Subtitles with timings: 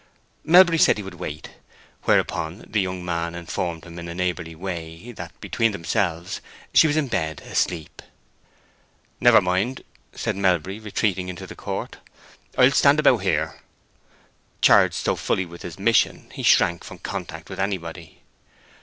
[0.43, 1.51] Melbury said he would wait,
[2.05, 6.41] whereupon the young man informed him in a neighborly way that, between themselves,
[6.73, 8.01] she was in bed and asleep.
[9.19, 9.83] "Never mind,"
[10.15, 11.97] said Melbury, retreating into the court,
[12.57, 13.59] "I'll stand about here."
[14.59, 18.23] Charged so fully with his mission, he shrank from contact with anybody.